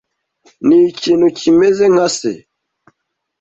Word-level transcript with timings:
Ni 0.65 0.77
ikintu 0.91 1.27
kimeze 1.39 1.83
nka 1.93 2.07
se. 2.17 2.33